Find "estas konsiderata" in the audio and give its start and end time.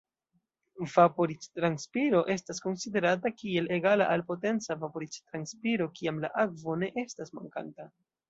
2.35-3.31